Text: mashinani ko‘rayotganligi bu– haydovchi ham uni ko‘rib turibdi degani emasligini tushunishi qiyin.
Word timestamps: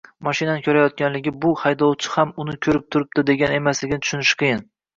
mashinani 0.27 0.61
ko‘rayotganligi 0.67 1.33
bu– 1.45 1.51
haydovchi 1.65 2.11
ham 2.15 2.33
uni 2.45 2.57
ko‘rib 2.67 2.89
turibdi 2.97 3.27
degani 3.31 3.61
emasligini 3.61 4.05
tushunishi 4.09 4.43
qiyin. 4.45 4.69